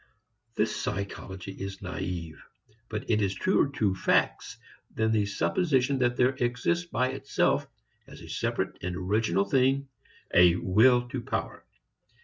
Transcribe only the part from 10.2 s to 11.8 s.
a will to power.